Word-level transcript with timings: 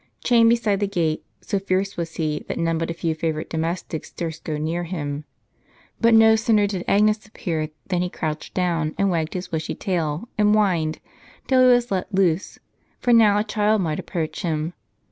Chained 0.23 0.49
beside 0.49 0.79
the 0.79 0.87
gate, 0.87 1.23
so 1.41 1.59
fierce 1.59 1.95
was 1.95 2.15
he, 2.15 2.43
that 2.47 2.57
none 2.57 2.79
but 2.79 2.89
a 2.89 3.05
lew 3.07 3.13
favorite 3.13 3.51
domestics 3.51 4.09
durst 4.11 4.43
go 4.43 4.57
near 4.57 4.83
him. 4.85 5.25
But 5.99 6.15
no 6.15 6.35
sooner 6.35 6.65
did 6.65 6.83
Agnes 6.87 7.19
a])i)ear 7.19 7.69
than 7.85 8.01
he 8.01 8.09
crouched 8.09 8.55
down, 8.55 8.95
and 8.97 9.11
wagged 9.11 9.35
his 9.35 9.49
bushy 9.49 9.75
tail, 9.75 10.27
and 10.39 10.55
whined, 10.55 10.97
till 11.45 11.61
he 11.61 11.67
was 11.75 11.91
let 11.91 12.11
loose; 12.11 12.57
for 12.99 13.13
now 13.13 13.37
a 13.37 13.43
child 13.43 13.83
might 13.83 13.99
approach 13.99 14.41
him. 14.41 14.73